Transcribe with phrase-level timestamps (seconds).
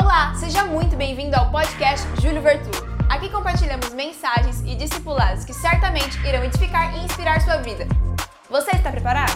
[0.00, 2.70] Olá, seja muito bem-vindo ao podcast Júlio Vertu.
[3.08, 7.84] Aqui compartilhamos mensagens e discipulados que certamente irão edificar e inspirar sua vida.
[8.48, 9.32] Você está preparado?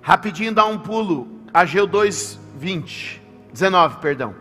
[0.00, 1.40] Rapidinho dá um pulo.
[1.52, 3.20] Ageu 2, 20.
[3.52, 4.32] 19, perdão.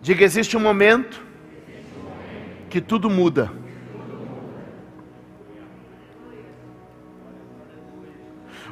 [0.00, 1.20] Diga, existe um momento
[2.70, 3.50] que tudo muda.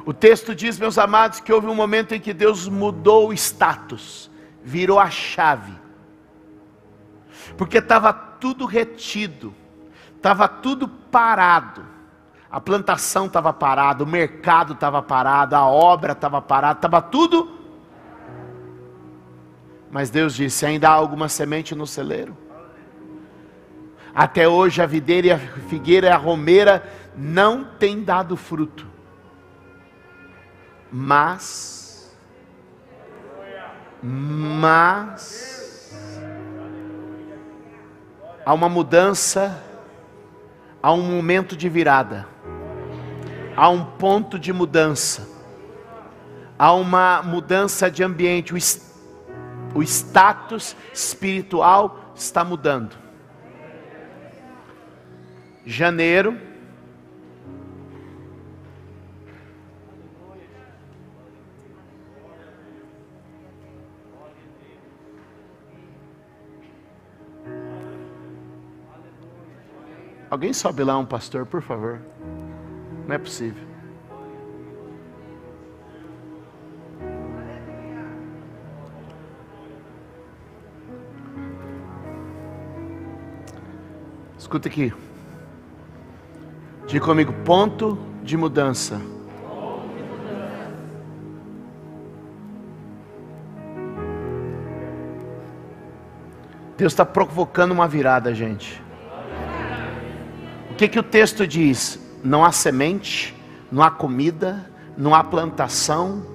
[0.05, 4.31] O texto diz, meus amados, que houve um momento em que Deus mudou o status,
[4.63, 5.73] virou a chave,
[7.57, 9.53] porque estava tudo retido,
[10.15, 11.85] estava tudo parado,
[12.49, 17.59] a plantação estava parada, o mercado estava parado, a obra estava parada, estava tudo.
[19.89, 22.35] Mas Deus disse: ainda há alguma semente no celeiro.
[24.13, 28.90] Até hoje a videira e a figueira e a romeira não têm dado fruto
[30.91, 32.13] mas,
[34.03, 35.61] mas,
[38.45, 39.63] há uma mudança,
[40.83, 42.27] há um momento de virada,
[43.55, 45.29] há um ponto de mudança,
[46.59, 48.57] há uma mudança de ambiente, o,
[49.73, 52.97] o status espiritual está mudando.
[55.65, 56.50] Janeiro,
[70.31, 71.99] Alguém sobe lá um pastor, por favor.
[73.05, 73.61] Não é possível.
[84.39, 84.93] Escuta aqui.
[86.87, 89.01] Diga comigo, ponto de mudança.
[96.77, 98.81] Deus está provocando uma virada, gente
[100.81, 101.99] que, que o texto diz?
[102.23, 103.35] Não há semente,
[103.71, 106.25] não há comida, não há plantação,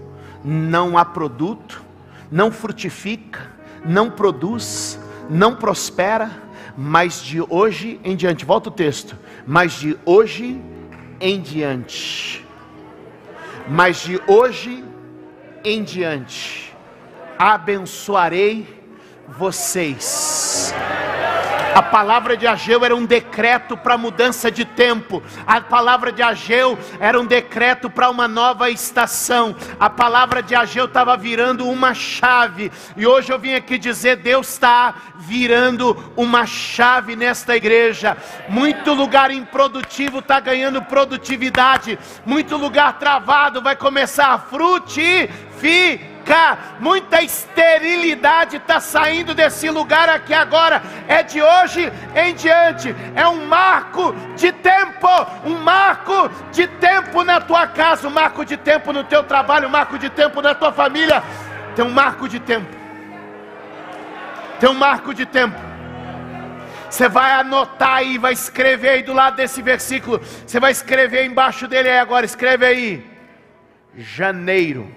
[0.44, 1.82] não há produto,
[2.30, 3.50] não frutifica,
[3.84, 6.30] não produz, não prospera,
[6.76, 10.60] mas de hoje em diante, volta o texto, mas de hoje
[11.20, 12.46] em diante,
[13.68, 14.84] mas de hoje
[15.64, 16.72] em diante,
[17.36, 18.80] abençoarei
[19.28, 20.72] vocês.
[21.76, 25.22] A palavra de Ageu era um decreto para mudança de tempo.
[25.46, 29.54] A palavra de Ageu era um decreto para uma nova estação.
[29.78, 32.72] A palavra de Ageu estava virando uma chave.
[32.96, 38.16] E hoje eu vim aqui dizer: Deus está virando uma chave nesta igreja.
[38.48, 41.98] Muito lugar improdutivo está ganhando produtividade.
[42.24, 46.15] Muito lugar travado vai começar a frutificar
[46.80, 53.46] muita esterilidade está saindo desse lugar aqui agora, é de hoje em diante, é um
[53.46, 55.08] marco de tempo,
[55.44, 59.70] um marco de tempo na tua casa, um marco de tempo no teu trabalho, um
[59.70, 61.22] marco de tempo na tua família,
[61.74, 62.68] tem um marco de tempo,
[64.58, 65.66] tem um marco de tempo.
[66.88, 70.20] Você vai anotar aí, vai escrever aí do lado desse versículo.
[70.46, 72.24] Você vai escrever embaixo dele aí agora.
[72.24, 73.06] Escreve aí.
[73.96, 74.90] Janeiro.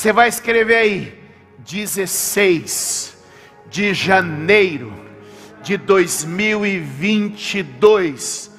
[0.00, 1.22] Você vai escrever aí,
[1.58, 3.18] 16
[3.68, 4.94] de janeiro
[5.62, 8.50] de 2022,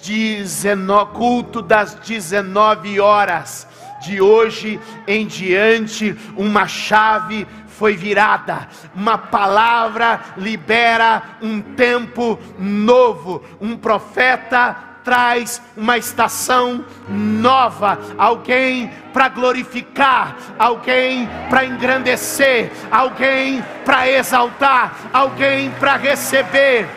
[0.00, 3.66] 19, culto das 19 horas.
[4.00, 13.76] De hoje em diante, uma chave foi virada, uma palavra libera um tempo novo, um
[13.76, 25.70] profeta traz uma estação nova, alguém para glorificar, alguém para engrandecer, alguém para exaltar, alguém
[25.78, 26.88] para receber.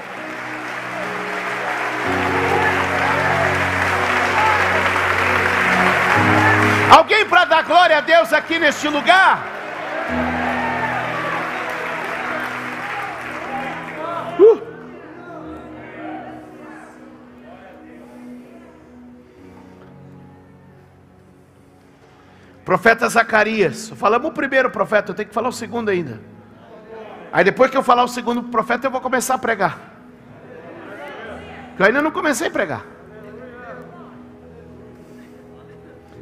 [6.89, 9.58] Alguém para dar glória a Deus aqui neste lugar?
[22.69, 23.89] Profeta Zacarias.
[23.95, 26.21] Falamos o primeiro profeta, eu tenho que falar o segundo ainda.
[27.33, 29.79] Aí depois que eu falar o segundo profeta, eu vou começar a pregar.
[31.79, 32.85] Eu ainda não comecei a pregar.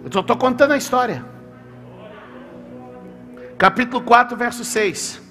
[0.06, 1.26] Eu só estou contando a história.
[3.58, 5.22] Capítulo 4, verso 6.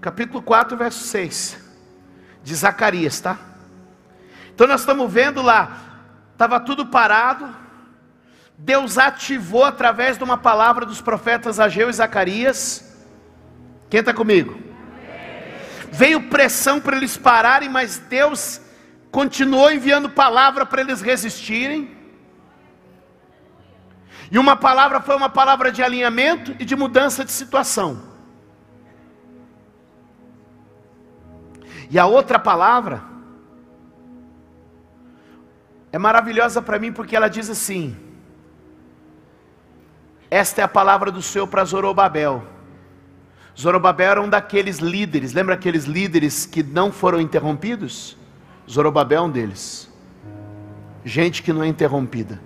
[0.00, 1.64] Capítulo 4, verso 6.
[2.42, 3.38] De Zacarias, tá?
[4.52, 5.91] Então nós estamos vendo lá
[6.32, 7.54] estava tudo parado.
[8.56, 12.96] Deus ativou através de uma palavra dos profetas Ageu e Zacarias.
[13.90, 14.58] Quem está comigo?
[15.90, 18.60] Veio pressão para eles pararem, mas Deus
[19.10, 21.94] continuou enviando palavra para eles resistirem.
[24.30, 28.10] E uma palavra foi uma palavra de alinhamento e de mudança de situação.
[31.90, 33.11] E a outra palavra
[35.92, 37.94] é maravilhosa para mim porque ela diz assim:
[40.30, 42.42] Esta é a palavra do Senhor para Zorobabel.
[43.58, 48.16] Zorobabel era um daqueles líderes, lembra aqueles líderes que não foram interrompidos?
[48.68, 49.92] Zorobabel é um deles.
[51.04, 52.40] Gente que não é interrompida.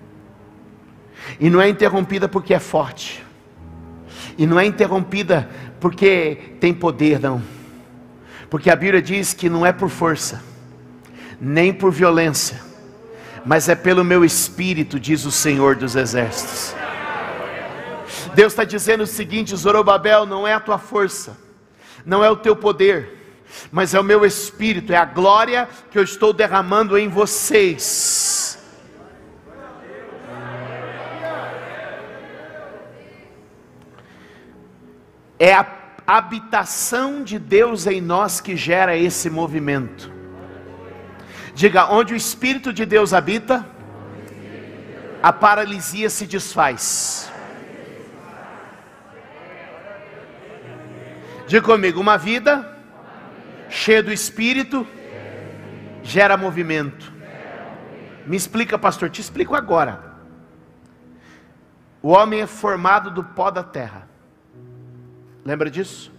[1.39, 3.25] E não é interrompida porque é forte.
[4.37, 5.49] E não é interrompida
[5.79, 7.57] porque tem poder, não
[8.49, 10.43] porque a Bíblia diz que não é por força,
[11.41, 12.61] nem por violência,
[13.47, 16.75] mas é pelo meu espírito, diz o Senhor dos Exércitos.
[18.35, 21.39] Deus está dizendo o seguinte: Zorobabel, não é a tua força,
[22.05, 26.03] não é o teu poder, mas é o meu espírito, é a glória que eu
[26.03, 28.59] estou derramando em vocês.
[35.39, 35.67] É a
[36.05, 40.16] habitação de Deus em nós que gera esse movimento.
[41.57, 43.67] Diga, onde o Espírito de Deus habita,
[45.23, 47.33] a paralisia se desfaz.
[51.47, 52.79] Diga comigo, uma vida
[53.71, 54.87] cheia do Espírito
[56.03, 57.11] gera movimento.
[58.27, 60.13] Me explica, pastor, te explico agora.
[62.03, 64.07] O homem é formado do pó da terra.
[65.43, 66.13] Lembra disso?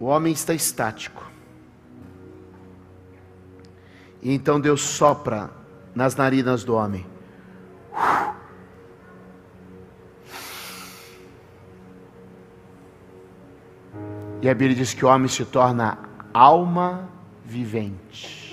[0.00, 1.32] O homem está estático.
[4.24, 5.50] E então Deus sopra
[5.94, 7.06] nas narinas do homem.
[14.42, 15.98] E a Bíblia diz que o homem se torna
[16.32, 17.08] alma
[17.44, 18.44] vivente.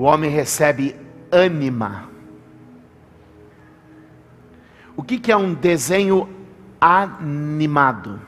[0.00, 0.96] o homem recebe
[1.30, 2.08] ânima.
[4.96, 6.28] O que, que é um desenho
[6.80, 8.20] animado?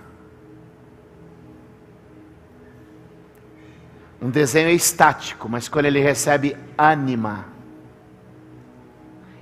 [4.23, 7.45] Um desenho é estático, mas quando ele recebe ânima,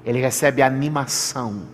[0.02, 1.68] ele recebe animação.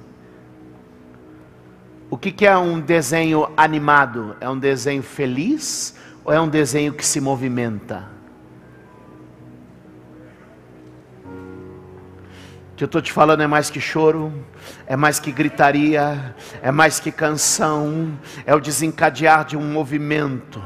[2.10, 4.36] O que, que é um desenho animado?
[4.40, 5.94] É um desenho feliz
[6.24, 8.16] ou é um desenho que se movimenta?
[12.76, 14.30] que eu estou te falando é mais que choro,
[14.86, 20.62] é mais que gritaria, é mais que canção, é o desencadear de um movimento.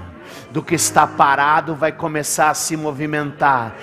[0.50, 3.74] Do que está parado vai começar a se movimentar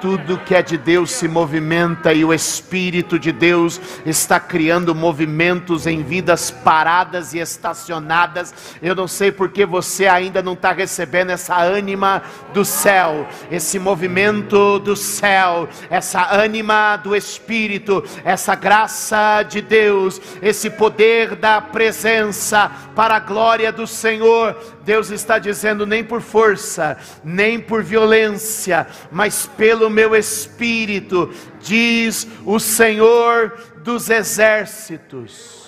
[0.00, 5.86] tudo que é de Deus se movimenta e o Espírito de Deus está criando movimentos
[5.86, 8.54] em vidas paradas e estacionadas.
[8.82, 14.78] Eu não sei porque você ainda não está recebendo essa ânima do céu, esse movimento
[14.78, 23.16] do céu, essa ânima do Espírito, essa graça de Deus, esse poder da presença para
[23.16, 24.56] a glória do Senhor.
[24.86, 32.60] Deus está dizendo: nem por força, nem por violência, mas pelo meu espírito, diz o
[32.60, 35.66] Senhor dos exércitos.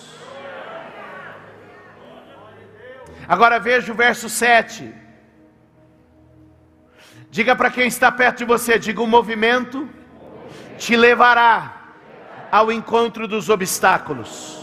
[3.26, 4.94] Agora veja o verso 7.
[7.28, 9.88] Diga para quem está perto de você: diga, o movimento
[10.78, 11.92] te levará
[12.52, 14.57] ao encontro dos obstáculos.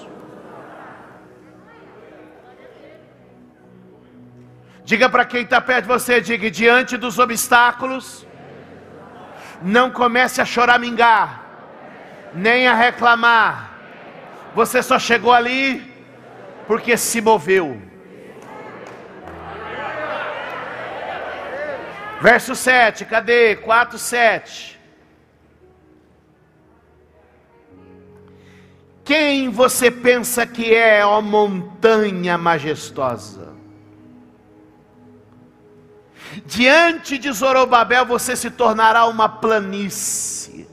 [4.85, 8.25] Diga para quem está perto de você, diga, diante dos obstáculos,
[9.59, 11.41] não comece a choramingar,
[12.35, 13.71] nem a reclamar.
[14.53, 15.91] Você só chegou ali
[16.67, 17.81] porque se moveu.
[22.21, 23.55] Verso 7, cadê?
[23.55, 24.79] 4, 7.
[29.03, 33.54] Quem você pensa que é, ó montanha majestosa?
[36.45, 40.67] Diante de Zorobabel você se tornará uma planície.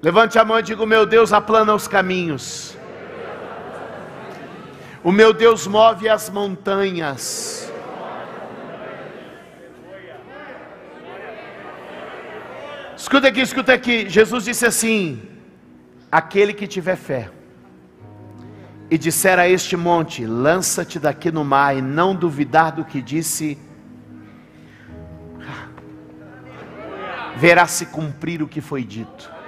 [0.00, 2.76] Levante a mão e diga: Meu Deus aplana os caminhos.
[5.02, 7.72] O meu Deus move as montanhas.
[12.96, 14.08] Escuta aqui, escuta aqui.
[14.08, 15.20] Jesus disse assim:
[16.12, 17.30] Aquele que tiver fé
[18.90, 23.58] e disser a este monte: lança-te daqui no mar, e não duvidar do que disse,
[27.36, 29.38] verá se cumprir o que foi dito.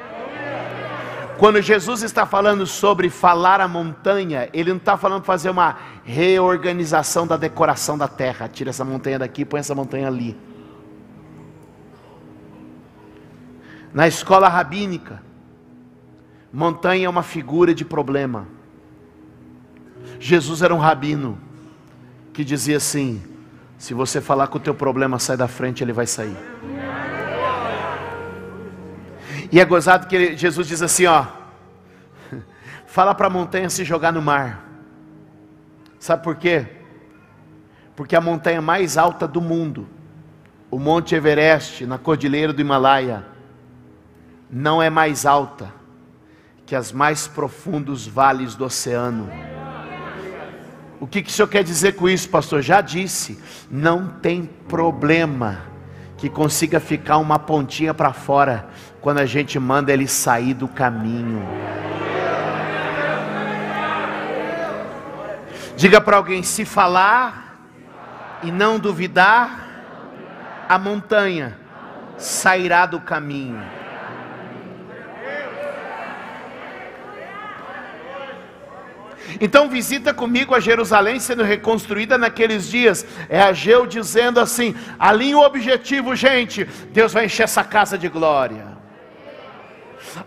[1.38, 7.26] Quando Jesus está falando sobre falar a montanha, ele não está falando fazer uma reorganização
[7.26, 8.46] da decoração da terra.
[8.46, 10.36] Tira essa montanha daqui, põe essa montanha ali.
[13.94, 15.22] Na escola rabínica,
[16.52, 18.59] montanha é uma figura de problema.
[20.20, 21.38] Jesus era um rabino
[22.34, 23.22] que dizia assim:
[23.78, 26.36] se você falar que o teu problema sai da frente, ele vai sair.
[29.50, 31.24] E é gozado que Jesus diz assim, ó,
[32.86, 34.68] fala para a montanha se jogar no mar.
[35.98, 36.66] Sabe por quê?
[37.96, 39.88] Porque a montanha mais alta do mundo,
[40.70, 43.24] o Monte Everest, na cordilheira do Himalaia,
[44.50, 45.72] não é mais alta
[46.64, 49.28] que as mais profundos vales do oceano.
[51.00, 52.60] O que, que o senhor quer dizer com isso, pastor?
[52.60, 55.62] Já disse, não tem problema
[56.18, 58.68] que consiga ficar uma pontinha para fora
[59.00, 61.42] quando a gente manda ele sair do caminho.
[65.74, 67.58] Diga para alguém: se falar
[68.42, 69.68] e não duvidar,
[70.68, 71.56] a montanha
[72.18, 73.79] sairá do caminho.
[79.40, 83.06] Então visita comigo a Jerusalém sendo reconstruída naqueles dias.
[83.28, 86.64] É Ageu dizendo assim: alinha o objetivo, gente.
[86.90, 88.78] Deus vai encher essa casa de glória.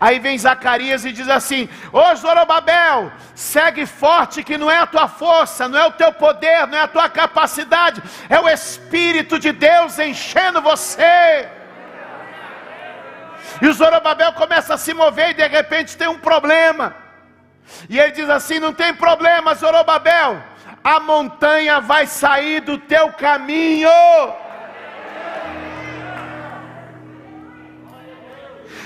[0.00, 5.06] Aí vem Zacarias e diz assim: Ô Zorobabel, segue forte, que não é a tua
[5.06, 9.52] força, não é o teu poder, não é a tua capacidade, é o Espírito de
[9.52, 11.48] Deus enchendo você.
[13.62, 17.03] E o Zorobabel começa a se mover e de repente tem um problema.
[17.88, 20.42] E ele diz assim: Não tem problema, Zorobabel,
[20.82, 23.88] a montanha vai sair do teu caminho.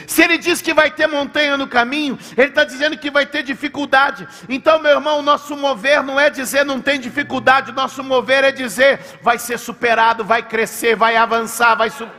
[0.09, 3.43] Se ele diz que vai ter montanha no caminho, ele está dizendo que vai ter
[3.43, 4.27] dificuldade.
[4.49, 8.43] Então, meu irmão, o nosso mover não é dizer não tem dificuldade, o nosso mover
[8.43, 12.18] é dizer vai ser superado, vai crescer, vai avançar, vai subir.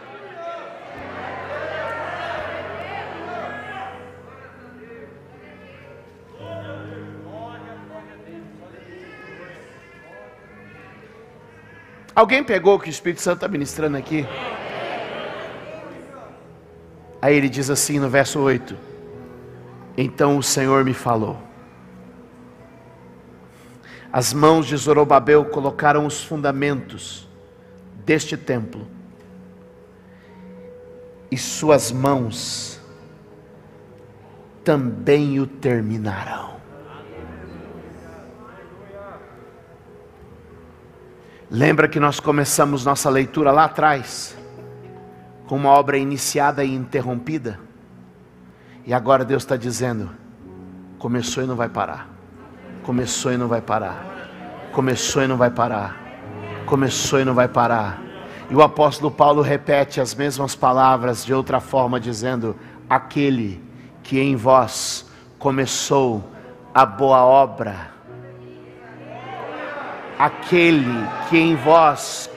[12.20, 14.28] Alguém pegou o que o Espírito Santo está ministrando aqui?
[17.22, 18.76] Aí ele diz assim no verso 8:
[19.98, 21.40] Então o Senhor me falou.
[24.12, 27.26] As mãos de Zorobabel colocaram os fundamentos
[28.06, 28.86] deste templo,
[31.32, 32.82] e suas mãos
[34.62, 36.59] também o terminarão.
[41.52, 44.38] Lembra que nós começamos nossa leitura lá atrás,
[45.48, 47.60] com uma obra iniciada e interrompida?
[48.86, 50.12] E agora Deus está dizendo:
[51.00, 52.08] começou e não vai parar,
[52.84, 54.06] começou e não vai parar,
[54.72, 55.98] começou e não vai parar,
[56.68, 58.00] começou e não vai parar.
[58.48, 62.56] E o apóstolo Paulo repete as mesmas palavras de outra forma, dizendo:
[62.88, 63.60] aquele
[64.04, 66.24] que em vós começou
[66.76, 67.90] a boa obra,
[70.20, 72.30] aquele que em vós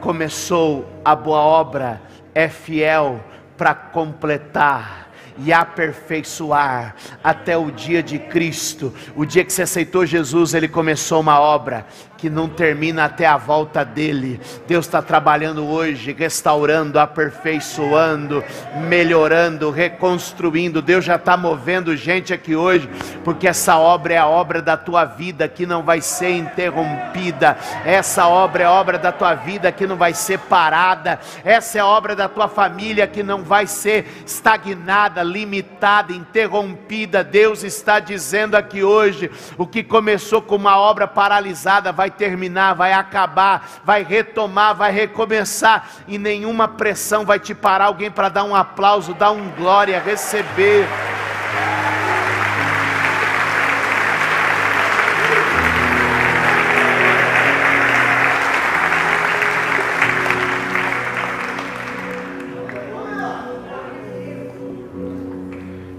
[0.00, 2.02] começou a boa obra
[2.34, 3.24] é fiel
[3.56, 5.04] para completar
[5.38, 8.92] e aperfeiçoar até o dia de Cristo.
[9.14, 11.86] O dia que você aceitou Jesus, ele começou uma obra
[12.24, 14.40] que não termina até a volta dele.
[14.66, 18.42] Deus está trabalhando hoje, restaurando, aperfeiçoando,
[18.88, 20.80] melhorando, reconstruindo.
[20.80, 22.88] Deus já está movendo gente aqui hoje,
[23.22, 27.58] porque essa obra é a obra da tua vida que não vai ser interrompida.
[27.84, 31.20] Essa obra é a obra da tua vida que não vai ser parada.
[31.44, 37.22] Essa é a obra da tua família que não vai ser estagnada, limitada, interrompida.
[37.22, 42.92] Deus está dizendo aqui hoje: o que começou com uma obra paralisada vai terminar, vai
[42.92, 48.54] acabar, vai retomar, vai recomeçar, e nenhuma pressão vai te parar alguém para dar um
[48.54, 50.86] aplauso, dar um glória, receber.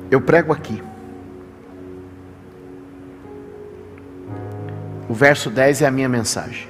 [0.09, 0.81] Eu prego aqui.
[5.15, 6.67] O verso 10 é a minha mensagem.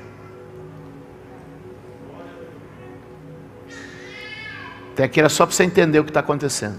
[4.91, 6.77] Até aqui era só para você entender o que está acontecendo.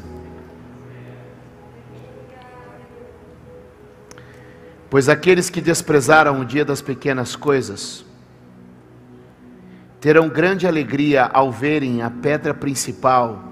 [4.88, 8.06] Pois aqueles que desprezaram o dia das pequenas coisas
[10.00, 13.42] terão grande alegria ao verem a pedra principal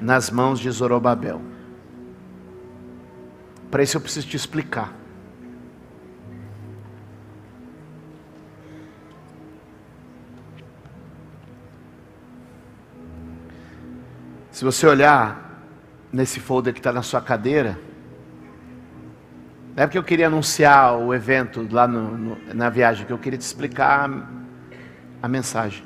[0.00, 1.42] nas mãos de Zorobabel.
[3.68, 5.05] Para isso eu preciso te explicar.
[14.56, 15.60] Se você olhar
[16.10, 17.78] nesse folder que está na sua cadeira,
[19.76, 23.18] não é porque eu queria anunciar o evento lá no, no, na viagem, que eu
[23.18, 24.26] queria te explicar a,
[25.24, 25.84] a mensagem.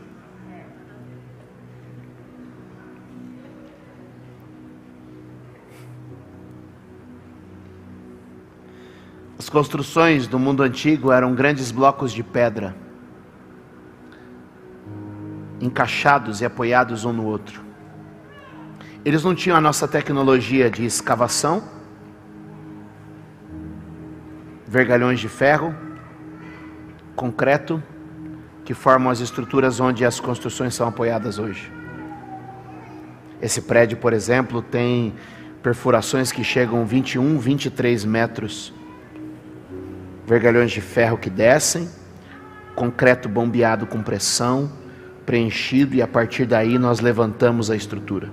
[9.36, 12.76] As construções do mundo antigo eram grandes blocos de pedra,
[15.60, 17.69] encaixados e apoiados um no outro.
[19.02, 21.62] Eles não tinham a nossa tecnologia de escavação,
[24.66, 25.74] vergalhões de ferro,
[27.16, 27.82] concreto,
[28.62, 31.72] que formam as estruturas onde as construções são apoiadas hoje.
[33.40, 35.14] Esse prédio, por exemplo, tem
[35.62, 38.72] perfurações que chegam 21, 23 metros,
[40.26, 41.88] vergalhões de ferro que descem,
[42.74, 44.70] concreto bombeado com pressão,
[45.24, 48.30] preenchido, e a partir daí nós levantamos a estrutura.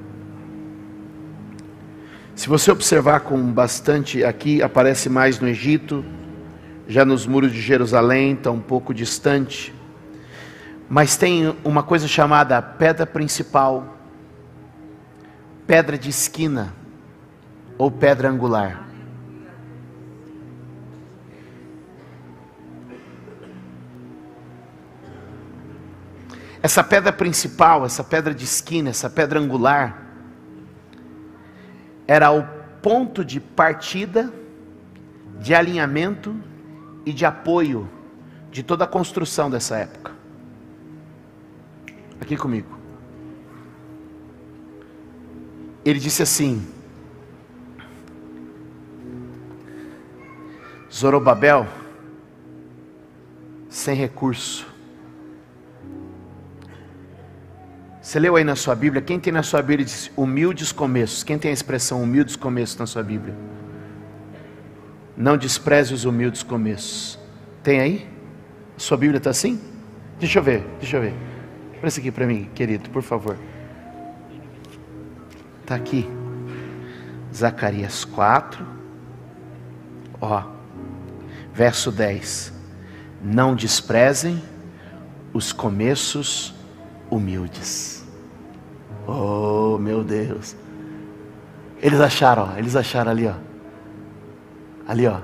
[2.37, 6.05] Se você observar com bastante aqui, aparece mais no Egito,
[6.87, 9.73] já nos muros de Jerusalém, está um pouco distante.
[10.87, 13.97] Mas tem uma coisa chamada pedra principal,
[15.65, 16.75] pedra de esquina
[17.75, 18.87] ou pedra angular.
[26.61, 30.06] Essa pedra principal, essa pedra de esquina, essa pedra angular,
[32.07, 32.43] era o
[32.81, 34.31] ponto de partida,
[35.39, 36.35] de alinhamento
[37.05, 37.89] e de apoio
[38.49, 40.13] de toda a construção dessa época.
[42.19, 42.77] Aqui comigo.
[45.85, 46.65] Ele disse assim:
[50.91, 51.67] Zorobabel,
[53.69, 54.66] sem recurso,
[58.17, 58.99] Você leu aí na sua Bíblia?
[58.99, 61.23] Quem tem na sua Bíblia diz humildes começos?
[61.23, 63.35] Quem tem a expressão humildes começos na sua Bíblia?
[65.15, 67.19] Não despreze os humildes começos.
[67.61, 68.09] Tem aí?
[68.75, 69.61] A sua Bíblia está assim?
[70.19, 71.13] Deixa eu ver, deixa eu ver.
[71.79, 73.37] Presta aqui para mim, querido, por favor.
[75.61, 76.09] Está aqui.
[77.31, 78.65] Zacarias 4.
[80.19, 80.43] Ó.
[81.53, 82.51] Verso 10.
[83.21, 84.41] Não desprezem
[85.31, 86.55] os começos
[87.11, 87.96] humildes.
[89.07, 90.55] Oh, meu Deus.
[91.81, 93.35] Eles acharam, ó, eles acharam ali, ó.
[94.85, 95.21] Ali, ó.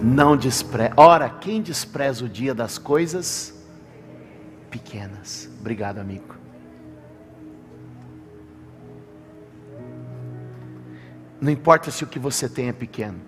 [0.00, 0.92] Não despreza.
[0.96, 3.52] Ora, quem despreza o dia das coisas
[4.70, 5.50] pequenas?
[5.58, 6.36] Obrigado, amigo.
[11.40, 13.18] Não importa se o que você tem é pequeno.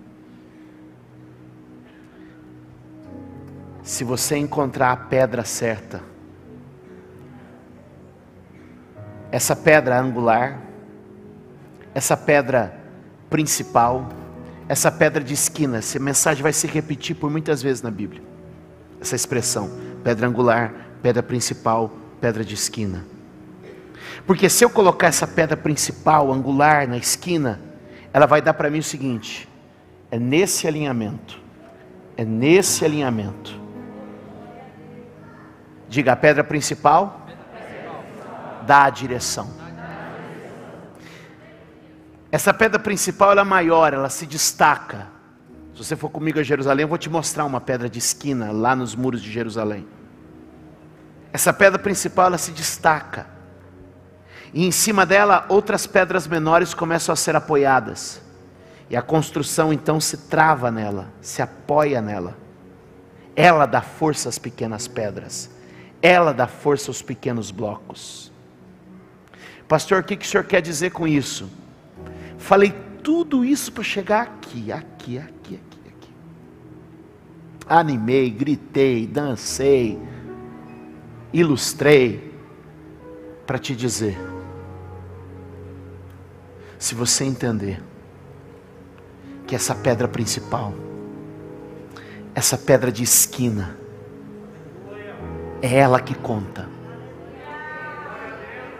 [3.83, 6.01] Se você encontrar a pedra certa,
[9.31, 10.59] essa pedra angular,
[11.93, 12.77] essa pedra
[13.29, 14.09] principal,
[14.67, 15.77] essa pedra de esquina.
[15.77, 18.21] Essa mensagem vai se repetir por muitas vezes na Bíblia.
[18.99, 19.69] Essa expressão:
[20.03, 23.05] pedra angular, pedra principal, pedra de esquina.
[24.27, 27.59] Porque se eu colocar essa pedra principal, angular, na esquina,
[28.13, 29.47] ela vai dar para mim o seguinte:
[30.11, 31.39] é nesse alinhamento,
[32.17, 33.59] é nesse alinhamento.
[35.89, 37.20] Diga a pedra principal,
[38.71, 39.49] dá a direção.
[42.31, 45.09] Essa pedra principal ela é maior, ela se destaca.
[45.73, 48.73] Se você for comigo a Jerusalém, eu vou te mostrar uma pedra de esquina lá
[48.73, 49.85] nos muros de Jerusalém.
[51.33, 53.27] Essa pedra principal ela se destaca.
[54.53, 58.21] E em cima dela outras pedras menores começam a ser apoiadas.
[58.89, 62.37] E a construção então se trava nela, se apoia nela.
[63.35, 65.49] Ela dá força às pequenas pedras.
[66.01, 68.30] Ela dá força aos pequenos blocos.
[69.71, 71.49] Pastor, o que, que o senhor quer dizer com isso?
[72.37, 76.13] Falei tudo isso para chegar aqui, aqui, aqui, aqui, aqui.
[77.69, 79.97] Animei, gritei, dancei,
[81.31, 82.33] ilustrei,
[83.47, 84.19] para te dizer:
[86.77, 87.81] se você entender
[89.47, 90.73] que essa pedra principal,
[92.35, 93.77] essa pedra de esquina,
[95.61, 96.80] é ela que conta.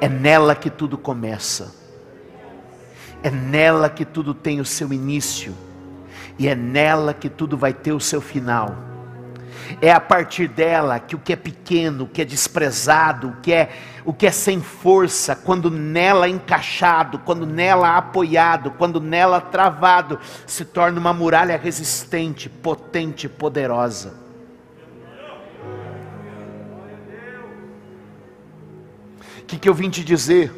[0.01, 1.75] É nela que tudo começa.
[3.21, 5.55] É nela que tudo tem o seu início.
[6.39, 8.75] E é nela que tudo vai ter o seu final.
[9.79, 13.53] É a partir dela que o que é pequeno, o que é desprezado, o que
[13.53, 13.69] é,
[14.03, 20.65] o que é sem força, quando nela encaixado, quando nela apoiado, quando nela travado, se
[20.65, 24.20] torna uma muralha resistente, potente, poderosa.
[29.41, 30.51] O que, que eu vim te dizer?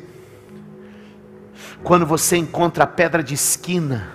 [1.84, 4.13] Quando você encontra a pedra de esquina,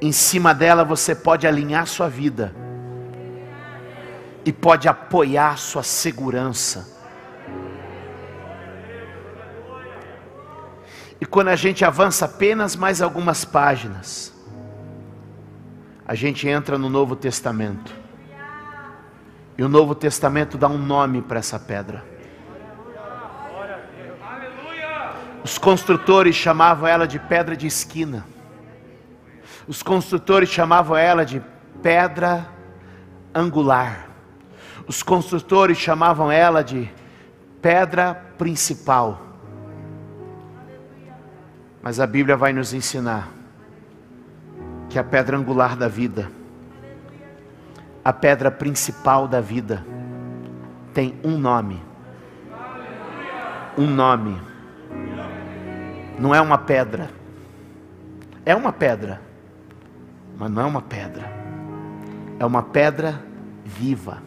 [0.00, 2.54] em cima dela você pode alinhar sua vida
[4.44, 6.98] e pode apoiar sua segurança.
[11.20, 14.32] E quando a gente avança apenas mais algumas páginas,
[16.06, 17.94] a gente entra no Novo Testamento.
[19.58, 22.09] E o Novo Testamento dá um nome para essa pedra.
[25.42, 28.26] Os construtores chamavam ela de pedra de esquina.
[29.66, 31.42] Os construtores chamavam ela de
[31.82, 32.46] pedra
[33.34, 34.08] angular.
[34.86, 36.90] Os construtores chamavam ela de
[37.62, 39.20] pedra principal.
[41.82, 43.28] Mas a Bíblia vai nos ensinar
[44.88, 46.30] que a pedra angular da vida,
[48.04, 49.86] a pedra principal da vida,
[50.92, 51.80] tem um nome.
[53.78, 54.49] Um nome.
[56.20, 57.10] Não é uma pedra.
[58.46, 59.30] É uma pedra
[60.40, 61.30] mas não é uma pedra,
[62.38, 63.22] é uma pedra
[63.62, 64.22] viva,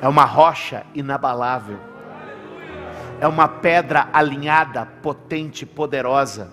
[0.00, 1.78] é uma rocha inabalável,
[3.20, 6.50] é uma pedra alinhada, potente, poderosa.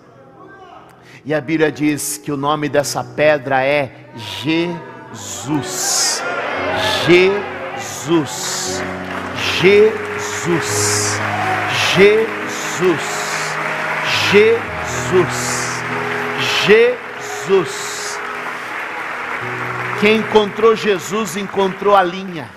[1.24, 6.22] E a Bíblia diz que o nome dessa pedra é Jesus.
[7.06, 8.82] Jesus.
[9.62, 11.18] Jesus.
[11.96, 13.27] Jesus.
[14.30, 15.82] Jesus.
[16.66, 18.18] Jesus.
[20.00, 22.50] Quem encontrou Jesus encontrou a linha.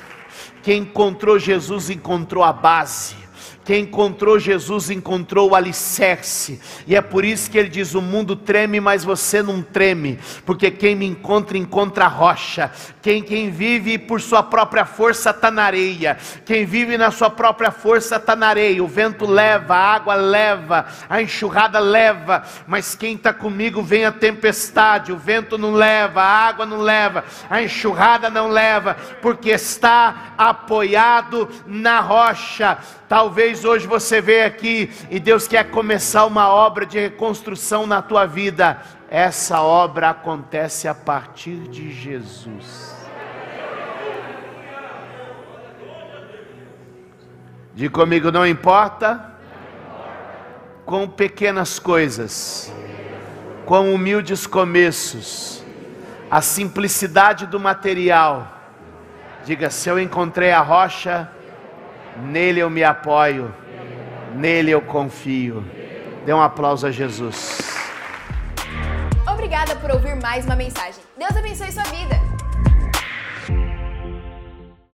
[0.62, 3.16] Quem encontrou Jesus encontrou a base.
[3.64, 8.36] Quem encontrou Jesus encontrou o alicerce, e é por isso que ele diz: O mundo
[8.36, 12.72] treme, mas você não treme, porque quem me encontra, encontra a rocha.
[13.04, 17.72] Quem, quem vive por sua própria força está na areia, quem vive na sua própria
[17.72, 18.84] força está na areia.
[18.84, 24.12] O vento leva, a água leva, a enxurrada leva, mas quem está comigo vem a
[24.12, 25.12] tempestade.
[25.12, 31.50] O vento não leva, a água não leva, a enxurrada não leva, porque está apoiado
[31.68, 32.78] na rocha.
[33.08, 38.26] Talvez hoje você veja aqui e Deus quer começar uma obra de reconstrução na tua
[38.26, 38.82] vida.
[39.10, 42.96] Essa obra acontece a partir de Jesus.
[47.74, 49.34] Diga comigo, não importa
[50.86, 52.72] com pequenas coisas,
[53.66, 55.64] com humildes começos,
[56.30, 58.60] a simplicidade do material.
[59.46, 61.32] Diga, se eu encontrei a rocha,
[62.18, 63.54] Nele eu me apoio,
[64.36, 65.66] nele eu confio.
[66.26, 67.60] Dê um aplauso a Jesus.
[69.32, 71.02] Obrigada por ouvir mais uma mensagem.
[71.18, 72.31] Deus abençoe sua vida.